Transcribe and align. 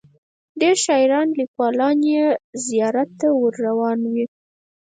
ډیر 0.59 0.75
شاعران 0.85 1.27
لیکوالان 1.39 1.97
یې 2.13 2.25
زیارت 2.67 3.09
ته 3.19 3.27
ور 3.39 3.53
روان 3.67 3.99
وي. 4.11 4.25